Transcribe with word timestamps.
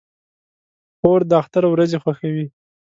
خور 0.97 1.19
د 1.29 1.31
اختر 1.41 1.63
ورځې 1.73 1.97
خوښوي. 2.03 2.45